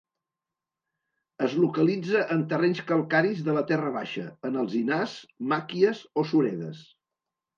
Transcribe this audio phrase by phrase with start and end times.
[1.47, 5.15] Es localitza en terrenys calcaris de la terra baixa, en alzinars,
[5.53, 6.83] màquies o suredes.